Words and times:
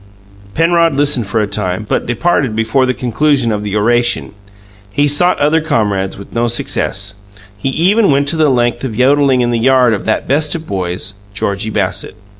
Penrod 0.55 0.95
listened 0.95 1.27
for 1.27 1.41
a 1.41 1.45
time, 1.45 1.85
but 1.87 2.07
departed 2.07 2.55
before 2.55 2.87
the 2.87 2.93
conclusion 2.95 3.51
of 3.51 3.61
the 3.61 3.75
oration. 3.75 4.33
He 4.91 5.07
sought 5.07 5.37
other 5.37 5.61
comrades, 5.61 6.17
with 6.17 6.33
no 6.33 6.47
success; 6.47 7.13
he 7.55 7.69
even 7.69 8.09
went 8.09 8.27
to 8.29 8.35
the 8.35 8.49
length 8.49 8.83
of 8.83 8.95
yodelling 8.95 9.41
in 9.41 9.51
the 9.51 9.59
yard 9.59 9.93
of 9.93 10.05
that 10.05 10.27
best 10.27 10.55
of 10.55 10.65
boys, 10.65 11.13
Georgie 11.35 11.69
Bassett. 11.69 12.15